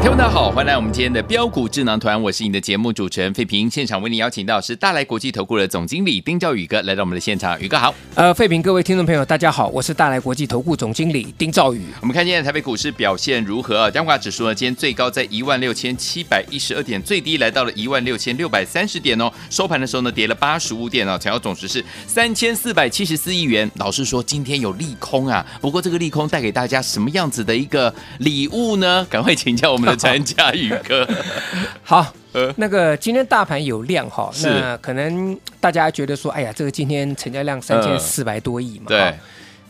[0.00, 3.68] 听众大家好，欢迎来我们今天的标股智囊团，我是你的节目主持人费平。
[3.68, 7.94] 现场为你邀请到是大来国际投顾的总经理丁兆宇哥来到我们的现场，宇哥好。
[8.14, 11.82] 呃，费平，各位听众朋友，大家好，我是大来国际投顾总经理丁兆宇。
[12.00, 13.90] 我们看今天台北股市表现如何啊？
[13.90, 19.30] 加权指数呢，今天最高在一万六千七百一十二点，最低来到了一万六千六百三十点哦。
[19.50, 23.70] 收盘的时候呢，跌了八十五点哦，成交总值是三千四百七十四亿元。
[23.74, 29.06] 老实说，今天有利空啊，不过这个利空带给大家什么样子的一个礼物呢？
[29.10, 30.70] 赶快请教我们的专家宇。
[30.86, 31.06] 哥，
[31.82, 32.14] 好，
[32.56, 39.14] 那个今天大盘有量哈，那可能大家觉得说，哎呀，这个今天成交量三千四百多亿嘛，对，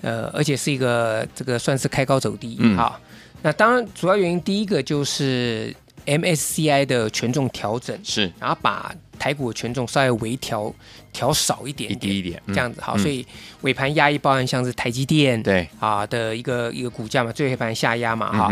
[0.02, 3.00] 呃，而且是一个这个算是开高走低，好，
[3.42, 5.74] 那当然主要原因第一个就是
[6.06, 10.72] MSCI 的权重调整是，然后把台股的权重稍微微调
[11.12, 13.26] 调少一点，点一点，这样子好，所以
[13.62, 15.68] 尾盘压抑包含像是台积电对。
[15.78, 18.48] 啊的一个一个股价嘛，最后盘下压嘛哈。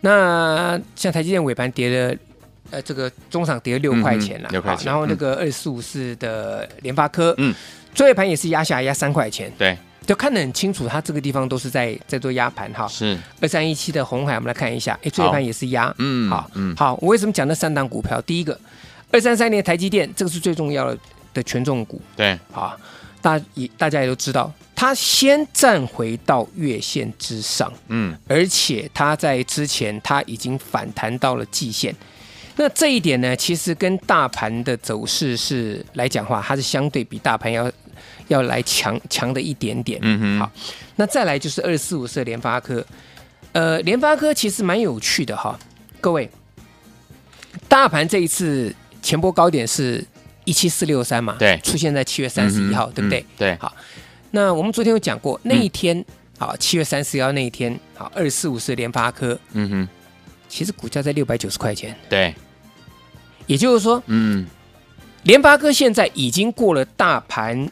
[0.00, 2.16] 那像台积电尾盘跌了，
[2.70, 4.86] 呃，这个中场跌了六块钱了，六块钱。
[4.86, 7.54] 然后那个二四五四的联发科，嗯，
[7.94, 12.86] 最后盘也是压下压三块钱，对，就看得很清楚，它这个地方都是在在做压盘哈。
[12.86, 18.20] 是二三一七的红海，我们来看一下，哎，最后盘也是压，嗯，好，嗯，好，我为什么讲那三档股票？
[18.22, 18.58] 第一个，
[19.10, 20.98] 二三三年台积电，这个是最重要的
[21.34, 22.78] 的权重股，对，好，
[23.20, 24.52] 大也大家也都知道。
[24.80, 31.92] 它先站回到月线之上，嗯，而且它在之前它已经反弹到了季线，
[32.54, 37.68] 那这一点呢，其实跟大盘的走势是来讲话，它是相对比大盘要
[38.28, 40.52] 要来强强的一点点，嗯哼，好，
[40.94, 42.86] 那再来就是二四五四联发科，
[43.50, 45.58] 呃，联发科其实蛮有趣的哈，
[46.00, 46.30] 各位，
[47.66, 48.72] 大盘这一次
[49.02, 50.06] 前波高点是
[50.44, 53.26] 一七四六三嘛，对，出现在七月三十一号，嗯、对不对？
[53.36, 53.74] 对，好。
[54.30, 56.04] 那我们昨天有讲过，那一天，
[56.38, 59.88] 好、嗯，七月三十号那一天，好，二四五四联发科，嗯哼，
[60.48, 62.34] 其实股价在六百九十块钱，对，
[63.46, 64.46] 也就是说，嗯，
[65.22, 67.70] 联发科现在已经过了大盘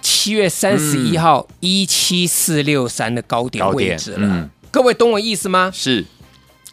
[0.00, 5.72] 七月三十一号一七四六三的高点位置了，嗯、各位懂我意思吗？
[5.74, 6.04] 是，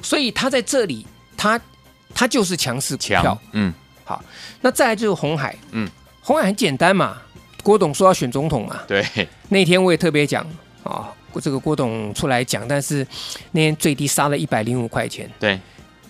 [0.02, 1.60] 所以它在这里，它
[2.14, 3.74] 它就是强势股票，嗯，
[4.04, 4.24] 好，
[4.62, 5.90] 那再来就是红海，嗯，
[6.22, 7.18] 红海很简单嘛。
[7.64, 8.82] 郭董说要选总统嘛？
[8.88, 9.04] 对，
[9.50, 10.46] 那天我也特别讲
[10.84, 11.10] 啊，
[11.42, 13.08] 这个郭董出来讲，但是
[13.54, 15.32] 那天最低杀了一百零五块钱。
[15.40, 15.58] 对，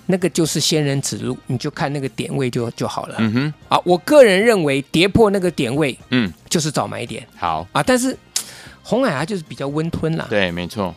[0.08, 3.16] 那个就是仙人指路，你就看那个点位就就好了。
[3.20, 7.26] 嗯哼，啊，我个人认为跌破那个点位，嗯，就是早买点。
[7.38, 8.18] 好啊，但是
[8.82, 10.26] 红海它就是比较温吞啦。
[10.30, 10.94] 对，没错。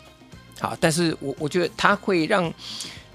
[0.59, 2.53] 好，但是我我觉得它会让。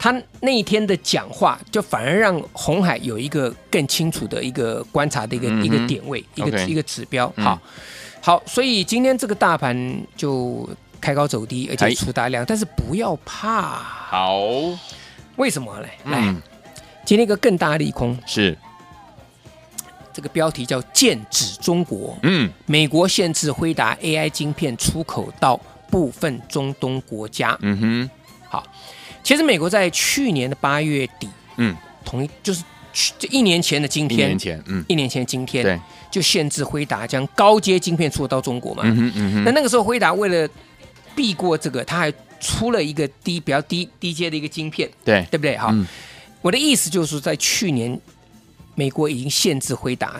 [0.01, 7.27] 他那一天的讲话，就反而让红海有一个更清楚的一个观察的一个、嗯、一个点位，一个一个指标。
[7.37, 7.59] 好，嗯、
[8.19, 10.67] 好，所以今天这个大盘就
[10.99, 13.77] 开高走低，而且出大量，哎、但是不要怕。
[13.77, 14.39] 好，
[15.35, 15.87] 为什么呢？
[16.05, 16.41] 来，嗯、
[17.05, 18.57] 今天一个更大利空是
[20.11, 22.17] 这个标题叫“剑指中国”。
[22.23, 25.55] 嗯，美国限制辉达 AI 晶片出口到
[25.91, 27.55] 部分中东国家。
[27.61, 28.09] 嗯哼，
[28.49, 28.63] 好。
[29.23, 38.83] 其实美国在去年的八月底，嗯，同一就是去这一年前的今天，一年前，嗯，一年前的今天，对，就限制辉达将高阶晶片出口到中国嘛。
[38.85, 39.43] 嗯哼，嗯哼。
[39.43, 40.49] 那那个时候辉达为了
[41.15, 45.57] 避过这个，他还出了一个低比较低低阶的一个晶片，对，对不对？
[45.57, 45.85] 哈，嗯、
[46.41, 47.99] 我的意思就是，在去年
[48.75, 50.19] 美国已经限制辉达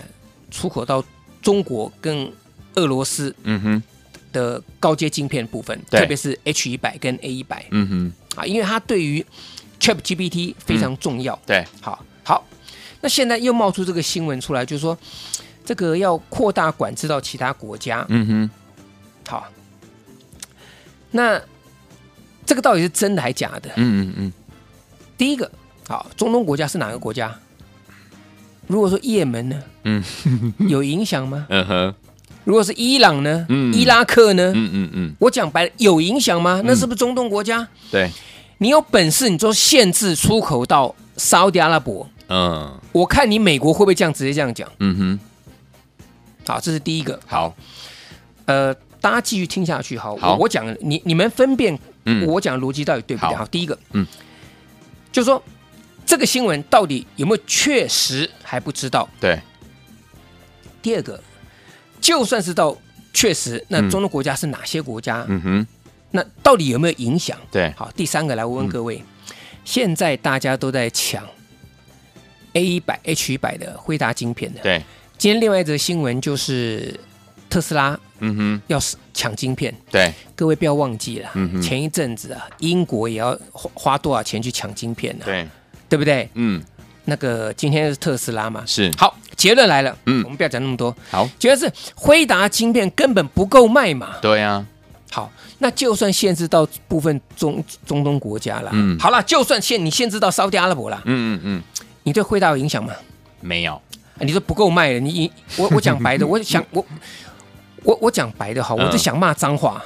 [0.51, 1.03] 出口到
[1.41, 2.31] 中国跟
[2.75, 3.83] 俄罗斯，嗯哼，
[4.31, 8.13] 的高阶晶片部分，嗯、特别是 H 一百跟 A 一百，嗯哼。
[8.35, 9.25] 啊，因为它对于
[9.79, 11.33] ChatGPT 非常重要。
[11.33, 12.45] 嗯、对，好，好，
[13.01, 14.97] 那现在又冒出这个新闻出来，就是说
[15.65, 18.05] 这个要扩大管制到其他国家。
[18.07, 18.49] 嗯哼，
[19.27, 19.47] 好，
[21.11, 21.41] 那
[22.45, 23.69] 这个到底是真的还假的？
[23.75, 24.33] 嗯嗯嗯。
[25.17, 25.51] 第一个，
[25.89, 27.37] 好，中东国家是哪个国家？
[28.67, 29.61] 如果说也门呢？
[29.83, 30.01] 嗯，
[30.69, 31.45] 有影响吗？
[31.49, 31.95] 嗯哼。
[32.43, 33.45] 如果是伊朗呢？
[33.49, 34.51] 嗯，伊拉克呢？
[34.55, 36.61] 嗯嗯嗯，我讲白了，有影响吗？
[36.65, 37.67] 那是不是中东国家？
[37.91, 38.09] 对，
[38.57, 44.67] 你有本事，你就限制出口到沙乌地阿拉伯，嗯我看你美国会不会这样直接这样讲？
[44.79, 45.19] 嗯哼，
[46.45, 47.19] 好，这是第一个。
[47.27, 47.55] 好，
[48.45, 49.97] 呃，大家继续听下去。
[49.97, 53.29] 好，好我我讲你你们分辨嗯我讲的逻辑到底对不对？
[53.29, 54.05] 好好，第一个，嗯，
[55.11, 55.41] 就是说
[56.05, 59.07] 这个新闻到底有没有确实还不知道。
[59.19, 59.39] 对，
[60.81, 61.21] 第二个，
[62.01, 62.75] 就算是到
[63.13, 63.89] 确实，那嗯。
[63.89, 65.25] 中东国家是哪些国家？
[65.29, 65.67] 嗯哼，
[66.11, 67.37] 那到底有没有影响？
[67.51, 69.03] 对，好，第三个来，问问各位，
[69.63, 71.23] 现在大家都在抢
[72.53, 74.61] A 一百 H 一百的辉达晶片的。
[74.61, 74.83] 对，
[75.17, 76.99] 今天另外一则新闻就是
[77.49, 78.79] 特斯拉嗯哼，要
[79.13, 85.47] 抢晶片，对，各位不要忘记了，嗯前一阵子啊，英国也要花花多少钱去抢晶片呢、对，
[85.89, 86.29] 对不对？
[86.33, 86.61] 嗯，
[87.05, 90.23] 那个今天是特斯拉嘛，是，好，结论来了，嗯。
[90.23, 94.17] 我们不要讲那么多，好，结论是辉达晶片根本不够卖嘛。
[94.21, 94.65] 对啊，
[95.11, 98.97] 好，那就算限制到部分中中东国家了，嗯。
[98.99, 101.63] 好了，就算限你限制到沙特阿拉伯了，嗯嗯嗯，
[102.03, 102.93] 你对辉达有影响吗？
[103.39, 103.81] 没有，
[104.19, 106.85] 你说不够卖了，你你我我讲白的， 我想我
[107.83, 109.81] 我我讲白的哈，我就想骂脏话。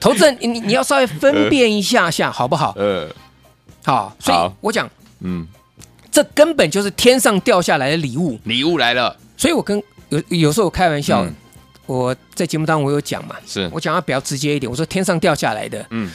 [0.00, 2.74] 投资人，你你你要稍微分辨一下下，好不好？
[2.76, 3.08] 呃，
[3.86, 4.90] 好，所以我讲
[5.24, 5.46] 嗯，
[6.10, 8.38] 这根本就是天上掉下来的礼物。
[8.44, 11.34] 礼物来了，所以我跟有有时候我开玩笑，嗯。
[11.86, 16.10] 我在节目当中我有讲嘛，是，我讲话比较直接一点，我说天上掉下来的，嗯，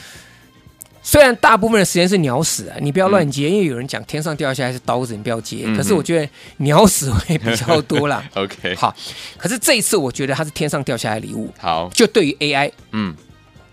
[1.00, 5.62] 虽然大部分的时间是鸟屎啊，你不要乱接，因为有人讲天上掉下来是刀子，你不要接。
[5.66, 8.20] 嗯可是我觉得鸟屎会比较多啦。
[8.34, 8.92] OK，好，
[9.38, 12.72] 可是这一次我觉得它是天上掉下来的礼物，好，就对于 AI。
[12.90, 13.14] 嗯，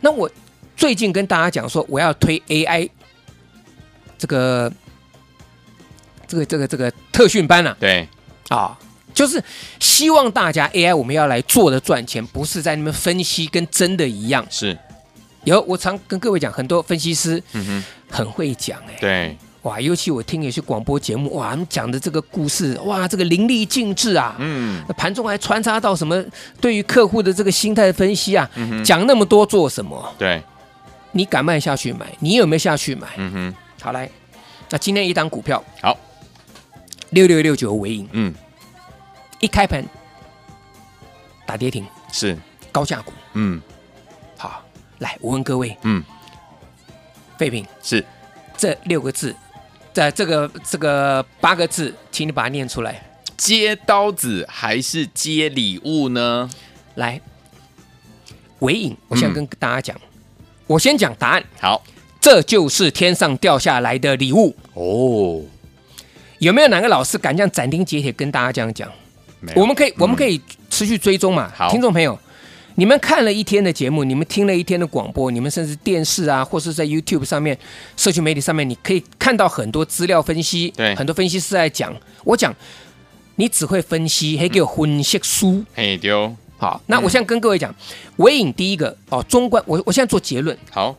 [0.02, 0.30] 那我
[0.76, 2.88] 最近跟大家讲说，我要推 AI
[4.20, 4.72] 这个
[6.28, 8.08] 这个这个这个特训班啊，对，
[8.50, 8.78] 啊，
[9.14, 9.42] 就是
[9.80, 14.46] 希望大家 AI 我们要来做的赚钱，不是在那边分析跟真的一样。
[14.50, 14.78] 是，
[15.46, 24.36] 有我常跟各位讲，很多分析师嗯哼，很会讲哎、对，哇，尤其我听有些广播节目，哇，他们讲的这个故事，哇，这个淋漓尽致啊。
[24.40, 26.24] 嗯，那盘中还穿插到什么
[26.62, 28.50] 对于客户的这个心态分析啊，
[28.84, 30.14] 讲那么多做什么？
[30.18, 30.42] 对，
[31.14, 32.06] 你敢卖下去买？
[32.20, 33.08] 你有没有下去买？
[33.18, 34.10] 嗯哼，好来，
[34.70, 35.64] 那今天一档股票。
[35.82, 35.98] 好，
[37.12, 38.34] 六六六九尾影嗯，
[39.40, 39.84] 一开盘
[41.46, 42.38] 打跌停，是，
[42.72, 43.14] 高价股。
[43.34, 43.62] 嗯。
[44.38, 44.64] 好，
[45.00, 46.04] 来，我问各位，嗯，
[47.38, 47.66] 废品。
[47.82, 48.06] 是，
[48.58, 49.36] 这六个字，
[49.94, 53.04] 在这个这个八个字，请你把它念出来。
[53.38, 56.50] 接刀子还是接礼物呢？
[56.96, 57.22] 来，
[58.60, 60.02] 尾影，我现在跟大家讲，
[60.66, 61.84] 我先讲答案，好，
[62.20, 64.56] 这就是天上掉下来的礼物。
[64.74, 65.42] 哦，
[66.40, 68.90] 有没有哪个老师敢这样斩钉截铁跟大家这样讲？
[69.56, 71.52] 我们可以，我们可以持续追踪嘛。
[71.56, 72.18] 好听众朋友，
[72.76, 77.58] 你们看了一天的节目，你们听了一天的广播，你们甚至电视啊，或是在 YouTube 上面、
[77.96, 81.96] 社区媒体上面，你可以看到很多资料分析，对很多分析师在讲。
[82.24, 82.54] 我讲，
[83.36, 85.64] 你只会分析，还给我分析书。
[85.76, 87.74] 嘿丢，好，那我现在跟各位讲，
[88.18, 90.58] 尾影第一个哦，中观，我我现在做结论。
[90.72, 90.96] 好，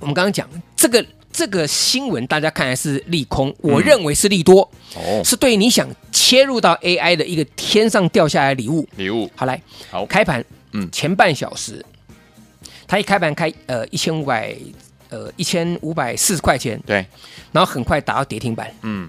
[0.00, 1.04] 我们刚刚讲这个
[1.38, 4.68] 这个新闻，大家看来是利空，我认为是利多。
[4.96, 8.84] 哦，是对你想切入到 AI 的一个天上掉下来的礼物。
[8.96, 10.40] 礼物，好来，好，开盘，
[10.72, 10.82] 嗯。
[10.82, 11.80] 嗯，前半小时，
[12.88, 14.52] 它一开盘开呃一千五百
[15.10, 17.06] 呃一千五百四十块钱，对，
[17.52, 19.08] 然后很快打到跌停板，嗯，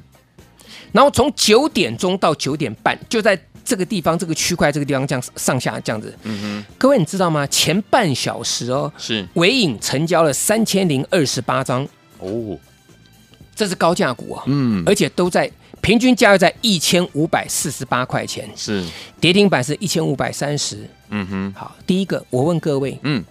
[0.92, 6.16] 然后从九点钟到九点半，就在这个地方这个区块这个地方这样上下这样子。
[6.22, 6.66] 嗯哼。
[6.78, 7.48] 各位你知道吗？
[7.48, 11.88] 前半小时哦，，是，尾影成交了三千零二十八张，
[12.20, 12.58] 哦，
[13.56, 15.50] 这是高价股啊、嗯，而且都在
[15.82, 18.50] 平均价位在一千五百四十八块钱。
[18.56, 18.86] 是，
[19.20, 20.88] 跌停板是一千五百三十。
[21.10, 23.24] 嗯哼，好，第一个我问各位，嗯，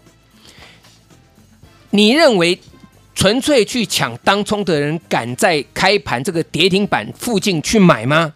[1.90, 2.58] 你认为
[3.14, 8.32] 纯粹去抢当冲的人敢在开盘这个跌停板附近去买吗？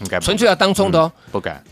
[0.00, 1.62] 应该纯粹要当冲的哦，不敢，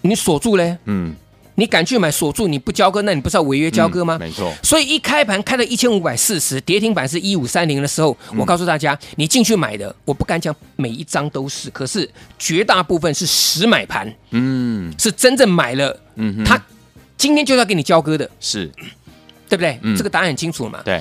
[0.00, 0.76] 你锁住嘞？
[0.84, 1.14] 嗯，
[1.54, 4.16] 你敢去买锁住你不交割，那你不是要违约交割吗？
[4.18, 16.60] 嗯没错，所以一开盘开到一千五百四十，跌停板是一五三零的时候，嗯我告诉大家，你进去买的，我不敢讲每一张都是，可是绝大部分是实买盘，嗯是真正买了，嗯哼，他
[17.18, 18.28] 今天就是要给你交割的。
[18.40, 18.66] 是，
[19.48, 19.78] 对不对？
[19.82, 20.80] 嗯这个答案很清楚了嘛。
[20.82, 21.00] 对，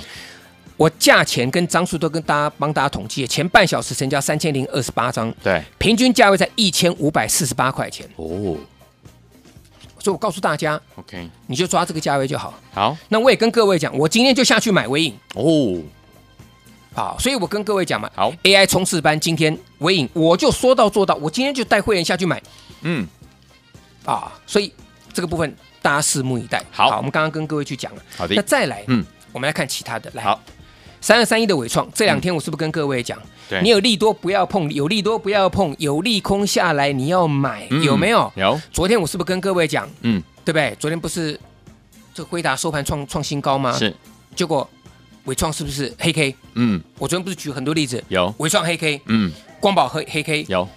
[0.75, 8.05] 我价钱跟张数都跟大家帮大家统计，前半小时成交三千零二十八张，对，平均价位在一千五百四十八块钱。
[8.17, 8.57] 哦
[10.01, 12.53] 所以我告诉大家，，OK，你就抓这个价位就好。
[12.73, 15.15] 好，那我也跟各位讲，我今天就下去买微影。
[15.35, 15.79] 哦，
[16.95, 22.41] 好，所以我跟各位讲嘛，好，AI 冲刺班今天微影我就说到做到，我今天就带会员下去买。
[22.81, 23.07] 嗯，
[24.03, 24.73] 啊，所以
[25.13, 26.63] 这个部分大家拭目以待。
[26.71, 28.01] 好我们刚刚跟各位去讲了。
[28.17, 28.33] 好的。
[28.33, 30.41] 那再来，嗯，我们来看其他的，来，好，
[31.01, 38.31] 三二三一的伟创，这两天我是不是跟各位讲，对你有利多不要碰，有利多不要碰，有利空下来你要买，嗯有没有？
[38.35, 40.75] 有，昨天我是不是跟各位讲，嗯，对不对？
[40.79, 41.37] 昨天不是
[42.13, 43.73] 这个辉达收盘创创新高吗？
[43.73, 43.91] 是，
[44.35, 44.69] 结果
[45.25, 46.35] 伟创是不是黑 K？
[46.53, 50.69] 嗯，我昨天不是举很多例子，有，伟创黑 K，嗯，光宝黑黑 K，有，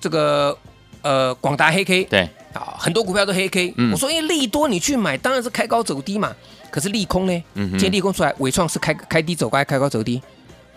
[0.00, 0.56] 这个
[1.02, 2.20] 呃广达黑 K，对，
[2.54, 3.74] 啊，很多股票都黑 K。
[3.76, 6.34] 嗯我说，因为利多你去买，当然是开高走低嘛。
[6.70, 7.42] 可是利空呢？
[7.54, 10.20] 嗯今天利空出来，伟创是开开低走高，还开高走低。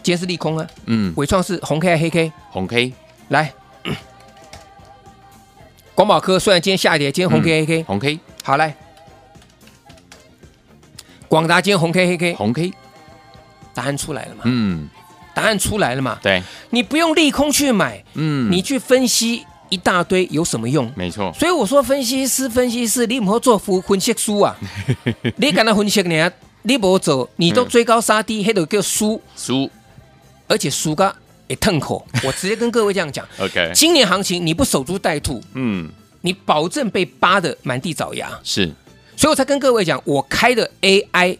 [0.03, 2.31] 今天是利空啊，嗯，伟创是红 K 还是黑 K？
[2.49, 2.93] 红 K，
[3.29, 3.53] 来，
[5.93, 8.75] 广宝科虽然今天下跌，今天红 K 黑 K，红 K，好来，
[11.27, 12.73] 广达今天红 K 黑 K，红 K，
[13.75, 14.41] 答案出来了嘛？
[14.45, 14.89] 嗯，
[15.35, 16.17] 答案出来了嘛？
[16.23, 20.91] 对，你不用利空去买，嗯，你去分析一大堆有什么用？
[20.95, 24.55] 没错，所以我说，分析师，分析师，你唔好做分分析书啊！
[25.37, 26.31] 你敢那分析呢？
[26.63, 29.71] 你不走，你都追高杀低，黑都叫输，输
[30.47, 31.15] 而且输个
[31.47, 32.05] 也痛口。
[32.23, 35.89] 我直接跟各位这样讲，， OK，今年行情你不守株待兔，嗯，
[36.21, 38.29] 你保证被扒的满地找牙。
[38.43, 38.69] 是，
[39.15, 41.37] 所以我才跟各位讲，我开的 AI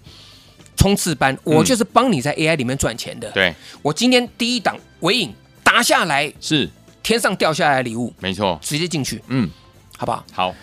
[0.77, 3.29] 冲刺班，我就是帮你在 AI 里面赚钱的。
[3.31, 5.31] 对，我今天第一档尾影
[5.63, 6.67] 打下来，是，
[7.03, 9.49] 天上掉下来的礼物，没错，直接进去，嗯，
[9.97, 10.25] 好不好？
[10.31, 10.55] 好，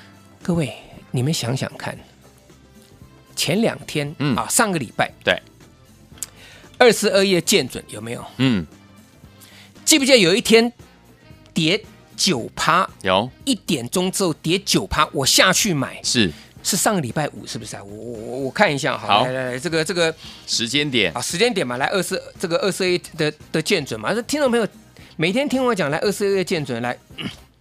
[0.43, 0.73] 各位，
[1.11, 1.99] 你们想想看，
[3.35, 4.37] 前两天、嗯。
[4.37, 5.41] 啊，上个礼拜对，
[6.79, 8.25] 二十二页见准有没有？
[8.37, 8.67] 嗯，
[9.85, 10.73] 记不记得有一天
[11.53, 11.83] 跌
[12.17, 16.31] 九趴，有，一点钟之后跌九趴，我下去买，是，
[16.63, 17.83] 是上个礼拜五，是不是啊？
[17.83, 19.25] 我我我我看一下，好，好。
[19.25, 20.15] 来来来，这个这个
[20.47, 21.13] 时间点。
[21.13, 24.67] 啊，时间点嘛，来二十这个二十二页的的见准嘛，这听众朋友
[25.21, 26.97] 每天听我讲，来二四二页见准，来，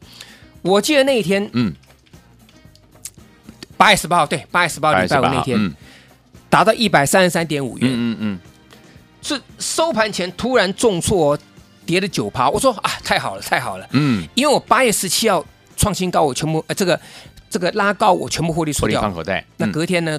[0.62, 1.74] 我记得那一天嗯，
[3.76, 5.58] 八月十八号，对，八月十八号礼拜五那天。
[5.60, 5.74] 嗯。
[6.50, 8.40] 达到一百三十三点五元，嗯嗯
[9.22, 11.38] 是收盘前突然重挫，
[11.86, 12.48] 跌了九趴。
[12.48, 15.44] 我说啊，太好了，太好了，嗯，因为我八月十七号
[15.76, 17.00] 创新高，我全部呃这个
[17.50, 19.02] 这个拉高，我全部获利出掉。
[19.02, 20.18] 放口袋，那隔天呢，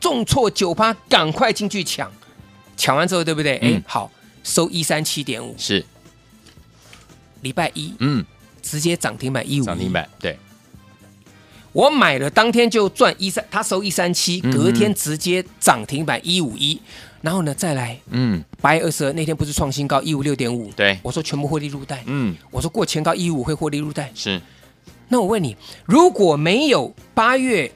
[0.00, 2.10] 重挫九趴，赶快进去抢，
[2.76, 3.58] 抢完之后对不对？
[3.58, 4.10] 哎、嗯好，
[4.42, 5.84] 收一三七点五，是，
[7.42, 8.24] 礼拜一嗯，
[8.62, 10.38] 直接涨停板一五，涨停板，对，
[11.72, 16.80] 我买了当天就赚一三，他收一三七，隔天直接涨停板一五一，
[17.22, 17.98] 然后呢再来。
[18.10, 20.70] 嗯，八月二十二那天不是创新高一五六点五？
[20.72, 22.02] 对我说全部获利入袋。
[22.06, 24.10] 嗯，我说过前高一五会获利入袋。
[24.14, 24.40] 是，
[25.08, 25.56] 那我问你，
[25.86, 27.70] 如果没有八月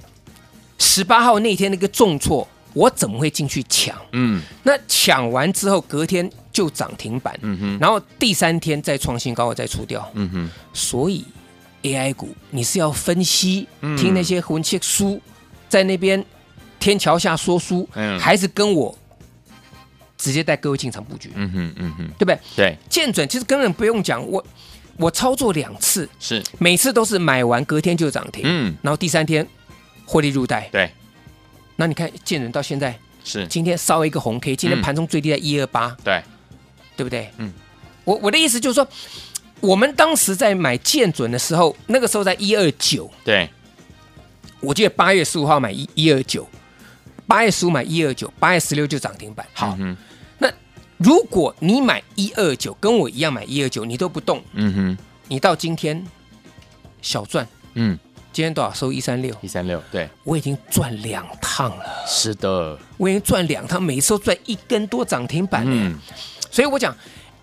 [0.78, 3.96] 十八号那天那个重挫，我怎么会进去抢？
[4.12, 10.08] 嗯那抢完之后隔天就涨停板，嗯哼，然后第三天再创新高，我再出掉。
[10.14, 11.24] 嗯哼，所以
[11.82, 13.94] AI 股你是要分析，嗯。
[13.98, 15.20] 听那些魂切书，
[15.68, 16.24] 在那边
[16.78, 18.18] 天桥下说书，嗯。
[18.20, 18.96] 还是跟我
[20.16, 22.38] 直接带各位进场布局，嗯哼，嗯哼，对不对？
[22.54, 24.42] 对，见准其实根本不用讲，我
[24.96, 29.44] 我操作两次，是，每次都是买完隔天就涨停，嗯，然后第三天
[30.06, 30.68] 获利入袋。
[30.70, 30.88] 对，
[31.74, 34.82] 那你看见准到现在，是，今天烧一个红 K，今天嗯。
[34.82, 36.22] 盘中最低在一二八，对，
[36.96, 37.30] 对不对？
[37.38, 37.52] 嗯，
[38.04, 38.86] 我我的意思就是说，
[39.60, 43.48] 我们当时在买建准的时候，那个时候在一二九，对，
[44.60, 46.48] 我记得八月十五号买一一二九，
[47.26, 49.46] 八月十五买一二九，八月十六就涨停板。
[49.54, 49.96] 好，嗯，
[50.38, 50.52] 那
[50.98, 54.98] 如果你买一二九，跟我一样买一二九，你都不动，嗯哼，
[55.28, 56.04] 你到今天
[57.00, 57.98] 小赚，嗯，
[58.32, 58.72] 今天多少？
[58.72, 65.64] 收一三六，一三六，对，我已经赚两趟了，是的，我已经赚两趟，每次都赚一根多涨停板。
[65.66, 65.98] 嗯，
[66.54, 66.94] 所以我讲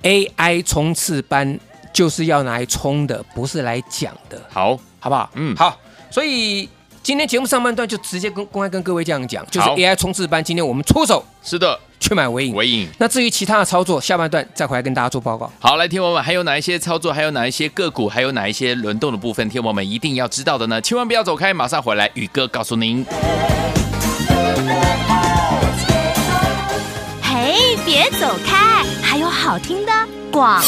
[0.03, 1.59] AI 冲刺班
[1.91, 5.29] 就是要拿来冲的，不是来讲的，好，好不好？
[5.33, 5.77] 嗯好。
[6.09, 6.69] 所以
[7.03, 12.55] 今天节目上半段就直接跟公开跟各位这样讲，就是 AI 冲刺班，今天我们出手是的，去买尾影。
[12.55, 12.87] 尾影。
[12.99, 15.51] 那至于其他的操作，下半段再回来跟大家做报告。
[15.59, 20.79] 好，来，天王们，还有哪一些操作，还有哪一些个股，还有哪一些轮动的部分，天王们一定要知道的呢？
[20.79, 23.05] 千万不要走开，马上回来，宇哥告诉您。
[27.21, 28.70] 嘿，别走开，
[29.51, 29.91] 好听的
[30.31, 30.63] 广。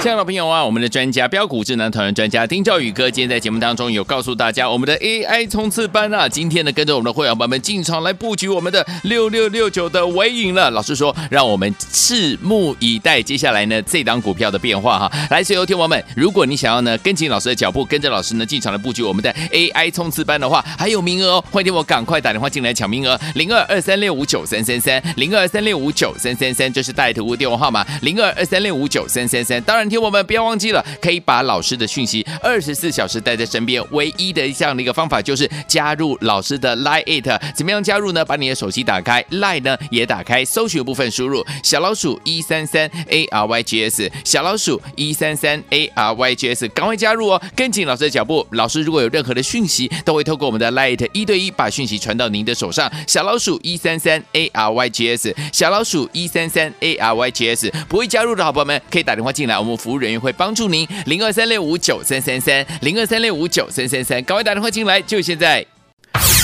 [0.00, 10.70] 亲爱的朋友啊，我们的专家标股智能团员专家丁兆宇哥，今天在节目当中有告诉大家，我们的 AI 冲刺班啊，今天呢跟着我们的会员朋友们进场来布局我们的六六六九的尾影了。
[10.70, 15.12] 老师说，让我们拭目以待，接下来呢这档股票的变化哈。
[15.28, 29.60] 来，所有听友们，如果你想要呢跟紧老师的脚步，跟着老师呢进场来布局我们的 AI 冲刺班的话，还有名额哦，欢迎听我赶快打电话进来抢名额，零二二三六五九三三三，零二三六五九三三三，这是带图电话号码，零二二三六五九三三三。
[29.62, 33.82] 当然，听我们不要忘记了，可以把老师的讯息二十四小时带在身边。
[33.90, 37.28] 唯一的这样的一个方法就是加入老师的 Line It。
[37.54, 38.24] 怎么样加入呢？
[38.24, 48.46] 把你的手机打开，Line 呢也打开，搜寻部分输入小老鼠一三三 A R Y G S，小老鼠一三三 A R Y G S，赶快加入哦，跟紧老师的脚步。
[48.52, 52.90] 老师如果有任何的讯息，都会透过我们的 Line 一对一把讯息传到您的手上。
[53.06, 60.86] 小老鼠一三三 A R Y G S，小老鼠一三三 A R Y G S，不会加入的好朋友们可以打电话进来，我们服务人员会帮助您。
[61.06, 65.64] 零二三六五九三三三，零二三六五九三三三，赶快打电话进来，就现在。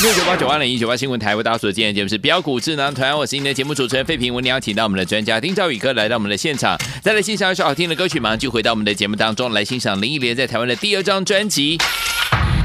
[0.02, 4.32] 六九八九二零一九八新闻台为大家所见的节目是标股智囊团，我是您的节目主持人费平。
[4.32, 11.78] 我们邀请到我们的专家丁兆宇哥来到我们的现场，再来欣赏一首好听的歌曲，马上就回到我们的节目当中来欣赏林忆莲在台湾的第二张专辑，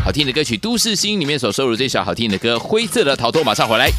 [0.04, 3.90] 好听的歌曲《都市心》里面所收录这首好听的歌《灰色的逃脱》，马上回来。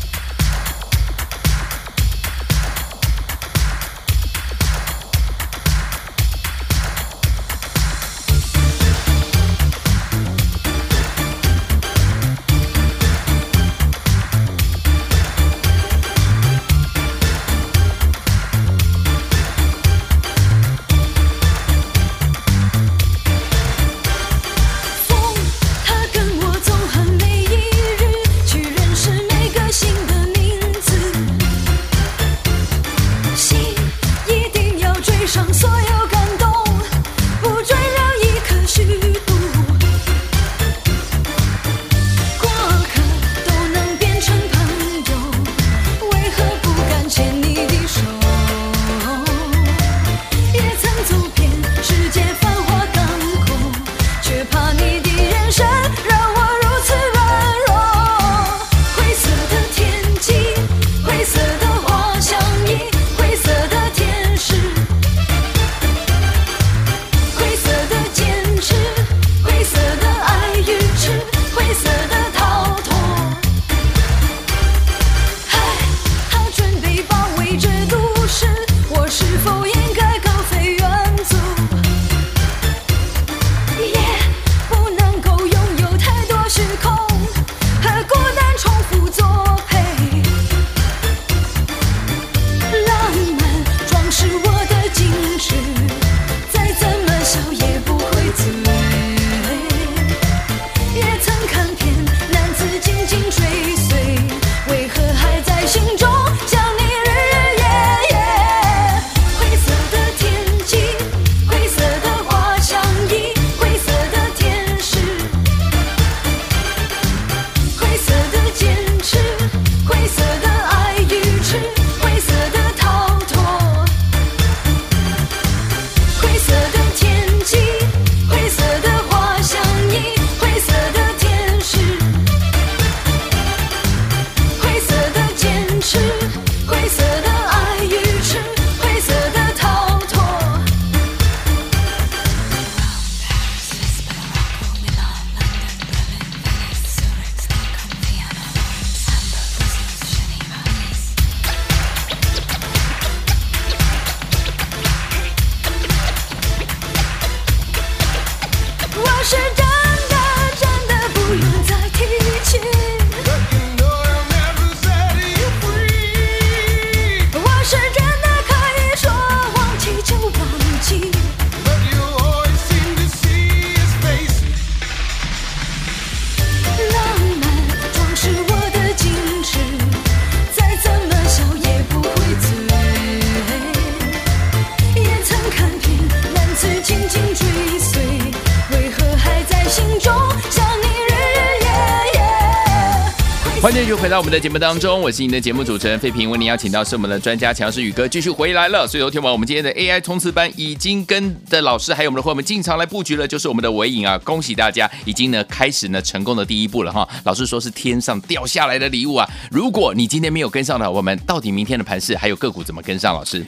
[193.63, 198.89] 欢迎继续回到我们的节目当中，我是您的节目主持人费平，为您邀请到是我们的专家强势宇哥继续回来了。
[198.89, 207.09] 所以，昨天晚我们今天的 AI 冲刺班已经跟的老师还有我们的伙伴们进场来布局了，就是我们的尾影啊，恭喜大家已经呢开始呢成功的第一步了哈。
[207.23, 213.15] 老师说是天上掉下来的礼物啊，如果你今天没有跟上的，我们到底明天的盘势还有个股怎么跟上？
[213.15, 213.47] 老师，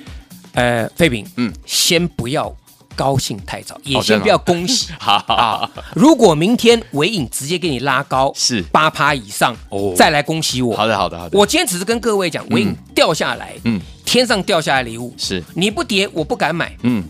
[0.53, 2.57] 呃，费平，嗯，先不要。
[2.97, 4.93] 高兴太早，也先不要恭喜。
[4.99, 10.77] 好啊，如果明天尾影直接给你拉高是八趴以上，哦，再来恭喜我。
[10.77, 11.39] 好的，好的，好的。
[11.39, 17.05] 我今天只是跟各位讲，尾影掉下来，嗯，天上掉下来礼物是，你不跌我不敢买，嗯。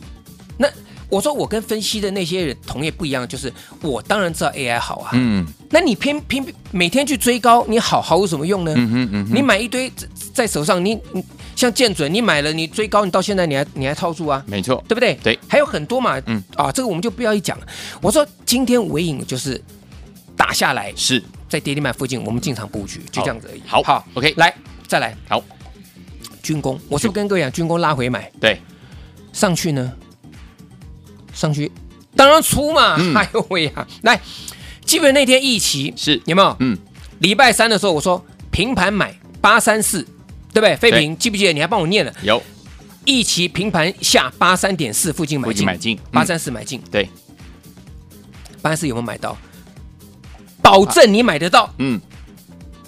[0.57, 0.69] 那
[1.09, 5.47] 我说我跟分析的那些人同业不一样，就是我当然知道 AI 好啊，嗯。
[5.71, 8.73] 那你偏偏每天去追高，你好好有什么用呢？
[8.77, 9.29] 嗯嗯嗯。
[9.33, 9.93] 你买一堆
[10.33, 11.25] 在手上，你你
[11.57, 14.43] 像建准，你买了你追高，你到现在你还你还套住啊？
[14.47, 15.15] 没错，对不对？
[15.23, 16.21] 对，还有很多嘛。
[16.27, 17.67] 嗯啊，这个我们就不要一讲了。
[18.01, 19.63] 我说今天尾影就是
[20.37, 23.63] 打下来，是在跌停板附近，我们进场布局，就这样子而已。
[23.67, 24.53] 好好，OK，来
[24.87, 25.43] 再来，好，
[26.43, 28.61] 军工，我是不是跟各位讲，军工拉回买对，
[29.33, 29.93] 上去呢？
[31.33, 31.71] 上去
[32.15, 32.97] 当然出嘛。
[32.99, 34.21] 嗯 哎呦喂呀，来，
[34.85, 36.57] 基本那天一起是有没有？
[36.61, 36.77] 嗯，
[37.21, 40.07] 礼拜三的时候我说平盘买八三四，
[40.55, 40.77] 对不对？
[40.77, 41.53] 废品记不记得？
[41.53, 42.13] 你还帮我念了。
[42.23, 42.43] 有
[43.05, 47.07] 一期平盘下八三点四附近买进，买进，八嗯三四买进，对，
[48.63, 49.37] 八三四有没有买到？
[50.63, 51.69] 保证你买得到。
[51.79, 52.01] 嗯，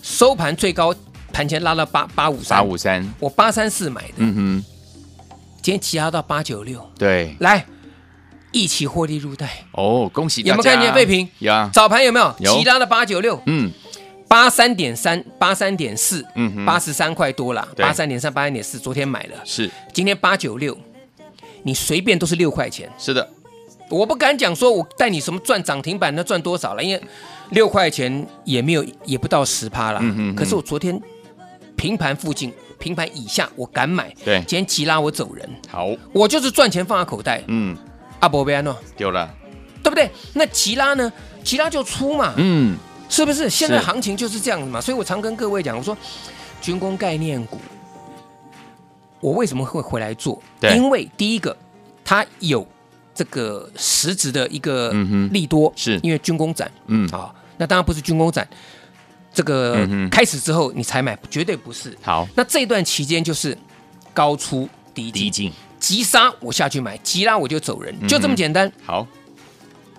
[0.00, 0.94] 收盘最高
[1.32, 4.64] 盘前拉到八八五三，八五三，我八三四买的，嗯哼，
[5.60, 7.66] 今天其他到八九六，对，来
[8.52, 9.66] 一起获利入袋。
[9.72, 10.56] 哦，恭喜大家！
[10.56, 11.28] 有没有看见废品？
[11.40, 12.34] 有啊，早盘有没有？
[12.38, 13.70] 有其他的八九六，嗯，
[14.28, 16.64] 八三点三，八三点四，嗯哼。
[16.64, 17.84] 八十三块多啦，对。
[17.84, 19.70] 八三点三，八三点四，昨天买了，是。
[19.92, 20.76] 今天八九六，
[21.62, 22.90] 你随便都是六块钱。
[22.98, 23.28] 是的，
[23.88, 27.02] 我不敢讲说我带你什么赚涨停板，那赚多少了，因为
[27.50, 30.00] 六块钱也没有，也不到十趴啦。
[30.02, 30.34] 嗯哼哼。
[30.34, 31.00] 可是我昨天
[31.76, 34.12] 平盘附近、平盘以下，我敢买。
[34.24, 34.38] 对。
[34.40, 37.42] 今天急拉我走人，好，我就是赚钱放在口袋。
[37.46, 37.76] 嗯，
[38.18, 39.32] 阿伯贝安诺，丢了，
[39.82, 40.10] 对不对？
[40.34, 41.12] 那急拉呢？
[41.44, 42.76] 急拉就出嘛，嗯，
[43.08, 43.48] 是不是？
[43.48, 45.96] 现在行情就是这样子嘛，所以我常跟各位讲，我说
[46.60, 47.58] 军工概念股，
[49.20, 50.42] 我为什么会回来做？
[50.60, 50.76] 对。
[50.76, 51.56] 因为第一个，
[52.04, 52.66] 它有
[53.14, 54.92] 这个实质的一个
[55.30, 55.98] 利多，是。
[56.02, 56.70] 因为军工展。
[56.86, 58.46] 嗯，啊，那当然不是军工展
[59.32, 61.96] 这个开始之后你才买，绝对不是。
[62.02, 63.56] 好，那这段期间就是
[64.12, 68.70] 高出低低进，急杀我下去买，急拉我就走人，就这么简单。
[68.84, 69.06] 好，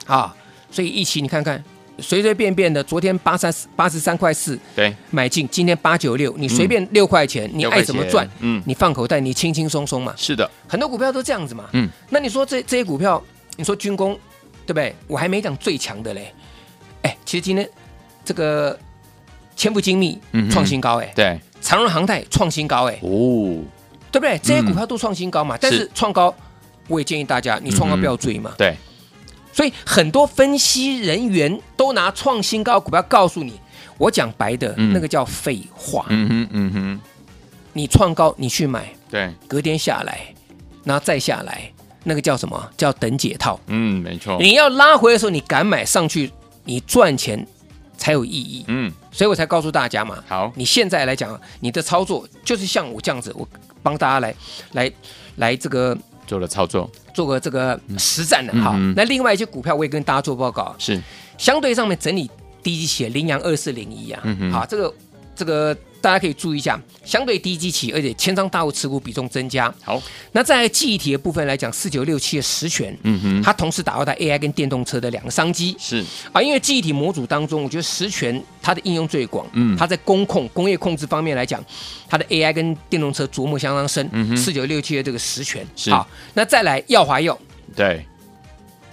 [0.08, 0.36] 啊，
[0.72, 1.64] 所以一起你看看，
[2.00, 10.14] 随随便便的，昨天八三八十三块四对，买进，今天八九六，你随便六块钱，你爱怎么赚，嗯你放口袋，你轻轻松松嘛。
[10.16, 11.70] 是的，很多股票都这样子嘛。
[11.74, 13.22] 嗯，那你说这这些股票，
[13.56, 14.14] 你说军工，
[14.66, 14.96] 对不对？
[15.08, 16.34] 我还没讲最强的嘞。
[17.02, 17.68] 哎，其实今天
[18.24, 18.78] 这个
[19.56, 23.58] 千富精密嗯创新高，哎，对，长荣航太创新高，哎，哦，
[24.12, 24.38] 对不对？
[24.44, 25.58] 这些股票都创新高嘛。
[25.60, 26.34] 但是是创高，
[26.88, 28.54] 我也建议大家，你创高不要追嘛。
[28.58, 28.76] 对，
[29.58, 33.60] 所以很多分析人员都拿创新高股票告诉你，
[33.98, 36.06] 我讲白的，嗯那个叫废话。
[36.10, 37.00] 嗯哼，嗯哼，
[37.74, 40.32] 你创高你去买，对，隔天下来，
[40.84, 42.70] 然后再下来，那个叫什么？
[42.78, 43.60] 叫等解套。
[43.66, 46.32] 嗯，没错，你要拉回的时候，你敢买上去，
[46.64, 47.44] 你赚钱
[47.98, 48.64] 才有意义。
[48.68, 53.48] 嗯，所以我才告诉大家嘛，好，你现在来讲，你的操作就是像我这样子，我
[53.82, 54.36] 帮大家来
[54.74, 54.92] 来
[55.38, 58.78] 来这个做了操作，做个这个实战的哈。
[58.96, 61.02] 那另外一些股票我也跟大家做报告，是，
[61.38, 62.30] 相对上面整理
[62.62, 64.94] 低基期的羚羊二四零一啊，好，这个
[65.36, 69.74] 这个大家可以注意一下，相对低基期，而且千张大户持股比重增加。
[69.84, 75.76] 好，那在记忆体的部分来讲，四九六七的实权，嗯哼，它同时打入到 AI 跟电动车的两个商机。
[75.80, 79.76] 是，啊，因为记忆体模组当中，我觉得实权它的应用最广，嗯。
[79.78, 81.64] 它在工控工业控制方面来讲，
[82.08, 84.30] 它的 AI 跟电动车琢磨相当深嗯。
[84.30, 84.38] 哼。
[84.38, 85.92] 四九六七的这个实权是。
[85.92, 87.38] 好，那再来耀华药，
[87.76, 88.06] 对，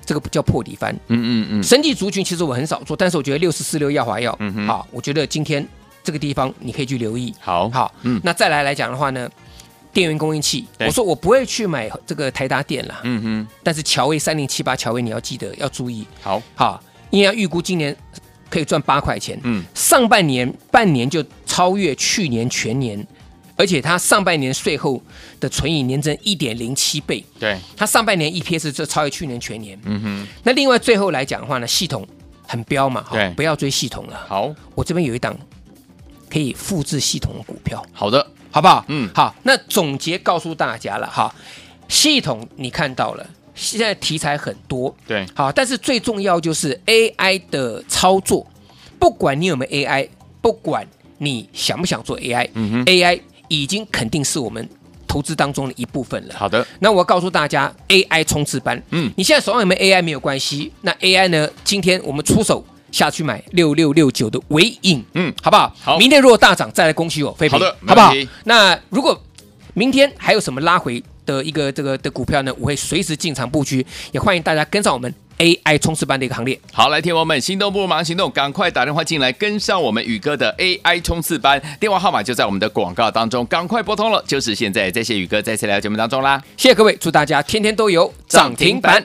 [0.04, 0.94] 这个不叫破底翻。
[1.08, 4.66] 嗯嗯嗯，生技族群其实我很少做，但是我觉得六四四六耀华药，嗯哼。
[4.66, 5.66] 好，我觉得今天
[6.04, 7.34] 这个地方你可以去留意。
[7.40, 8.20] 好，好，嗯。
[8.22, 9.28] 那再来来讲的话呢，
[9.92, 17.96] 电源供应器，我说我不会去买这个台达电啦，嗯哼，但是乔威三零七八，乔威你要记得要注意，好，好，因为要预估今年
[18.50, 23.06] 可以赚八块钱，嗯，上半年半年就超越去年全年，
[23.56, 25.00] 而且它上半年税后
[25.40, 29.78] 的存益年增一点零七倍，对，它上半年 EPS 就超越去年全年。
[29.84, 32.06] 嗯哼，那另外最后来讲的话呢，系统
[32.46, 33.30] 很标嘛，好对。
[33.30, 34.24] 不要追系统了。
[34.28, 35.36] 好，我这边有一档
[36.34, 38.84] 可以复制系统的股票，好的，好不好？
[38.88, 39.32] 嗯好。
[39.44, 41.32] 那总结告诉大家了哈，
[41.86, 48.44] 系统你看到了，现在题材很多，对，好，但是最重要就是 AI 的操作，
[48.98, 50.08] 不管你有没有 AI，
[50.42, 50.84] 不管
[51.18, 54.68] 你想不想做 AI，AI、嗯哼 AI 已经肯定是我们
[55.06, 56.34] 投资当中的一部分了。
[56.36, 60.72] 好的，那我告诉大家，AI 冲刺班，嗯你现在手上有没有 AI 没有关系。
[60.80, 61.48] 那 AI 呢？
[61.62, 65.74] 今天我们出手下去买六六六九的尾影，嗯好不好？
[65.82, 68.12] 好明天如果大涨，再来恭喜我，飞平，好的好不好？
[68.44, 69.20] 那如果
[69.74, 72.54] 明天还有什么拉回的一个这个的股票呢？
[72.60, 76.56] 我会随时进场布局，也欢迎大家跟上我们 AI 冲刺班的一个行列。
[76.72, 84.88] 好，来，听我们心动不如马上行动，赶快打电话进来跟上我们宇哥的 AI 冲刺班，电话号码就在我们的广告当中，赶快拨通了，就是现在。
[84.92, 86.40] 再谢宇哥再次来到节目当中啦。
[86.56, 89.04] 谢谢各位，祝大家天天都有涨停板。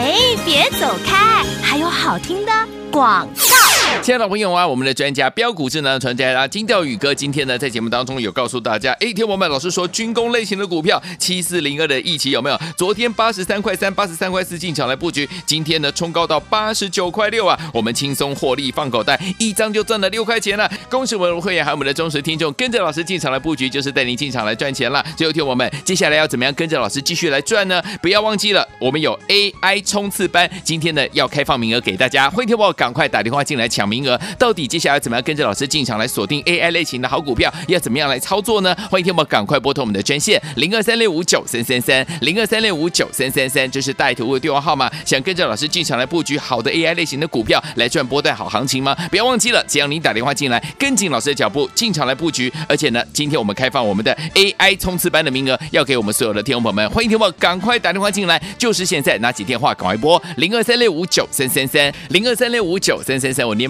[0.00, 2.52] 哎，别走开，还有好听的
[2.90, 3.69] 广告。
[4.02, 12.58] 亲爱的朋友啊，我们的专家标股智能的专家啊，金钓宇哥今天呢在节目当中有告诉大家，哎，天王们老师说军工类型的股票七四零二的一期有没有？
[12.78, 20.70] 昨天八十三块三、八十三块四进场来布局，今天呢冲高到八十九块六啊，我们轻松获利放口袋，一张就赚了六块钱了。
[20.88, 25.04] 恭喜我们的会员还有我们的忠实听众，跟着老师进场来布局，就是带您进场来赚钱了。
[25.14, 27.82] 最后听我们接下来要怎么样跟着老师继续来赚呢？
[28.00, 34.20] 不要忘记了，我们有 AI 冲刺班，今天呢要开放名额给大家，欢迎听我赶快打电话进来抢抢名额。
[34.38, 37.50] 到底接下来怎么样跟着老师进场来锁定 AI 类型的好股票？
[37.66, 38.76] 要怎么样来操作呢？
[38.90, 44.90] 欢迎听我们赶快拨通我们的专线零二三六五九三三三零二三六五九三三三，这是带图的电话号码。
[45.06, 48.94] 想跟着老师进场来布局好的 AI 类型的股票，来赚波段好行情吗？
[49.10, 52.52] 不要忘记了，只要您打电话进来，跟紧老师的脚步进场来布局。
[52.68, 56.90] 而且呢，今天我们开放我们的 AI 冲刺班的名额，要给我们所有的听众朋友们。
[56.90, 63.69] 欢迎听我赶快打电话进来，就是现在，拿起电话赶快拨零二三六五九三三三零二三六五九三三三，我念